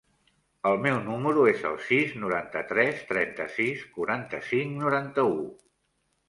[0.67, 5.37] El meu número es el sis, noranta-tres, trenta-sis, quaranta-cinc, noranta-u.